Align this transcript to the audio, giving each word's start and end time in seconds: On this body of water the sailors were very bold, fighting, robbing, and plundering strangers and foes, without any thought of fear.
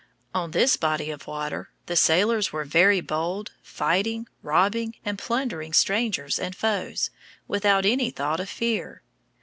On 0.33 0.49
this 0.49 0.77
body 0.77 1.11
of 1.11 1.27
water 1.27 1.69
the 1.85 1.95
sailors 1.95 2.51
were 2.51 2.65
very 2.65 3.01
bold, 3.01 3.51
fighting, 3.61 4.27
robbing, 4.41 4.95
and 5.05 5.15
plundering 5.19 5.73
strangers 5.73 6.39
and 6.39 6.55
foes, 6.55 7.11
without 7.47 7.85
any 7.85 8.09
thought 8.09 8.39
of 8.39 8.49
fear. 8.49 9.03